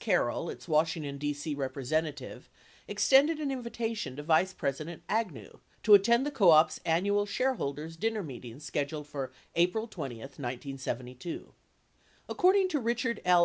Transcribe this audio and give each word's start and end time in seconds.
Carroll, 0.00 0.48
its 0.48 0.66
Washington, 0.66 1.18
D.C., 1.18 1.54
representative, 1.54 2.48
extended 2.88 3.38
an 3.40 3.50
invitation 3.50 4.16
to 4.16 4.22
Vice 4.22 4.54
Pres 4.54 4.78
ident 4.80 5.00
Agnew 5.06 5.58
to 5.82 5.92
attend 5.92 6.24
the 6.24 6.30
co 6.30 6.50
op's 6.50 6.80
annual 6.86 7.26
shareholders' 7.26 7.98
dinner 7.98 8.22
meet 8.22 8.46
ing 8.46 8.58
scheduled 8.58 9.06
for 9.06 9.32
April 9.54 9.86
20, 9.86 10.14
1972. 10.20 11.40
8ea 11.40 11.52
According 12.26 12.68
to 12.70 12.80
Richard 12.80 13.20
L. 13.26 13.40